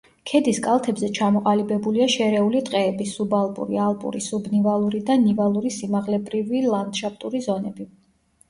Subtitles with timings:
[0.29, 7.89] ქედის კალთებზე ჩამოყალიბებულია შერეული ტყეების, სუბალპური, ალპური, სუბნივალური და ნივალური სიმაღლებრივი ლანდშაფტური ზონები.